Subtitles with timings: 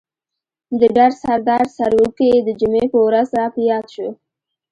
[0.79, 4.09] د ډر سردار سروکی د جمعې په ورځ را په ياد شو.